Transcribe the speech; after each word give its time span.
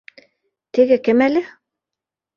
Теге 0.77 0.97
кем 1.09 1.23
әле 1.29 1.47